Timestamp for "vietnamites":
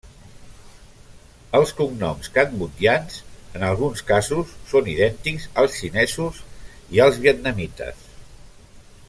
7.29-8.05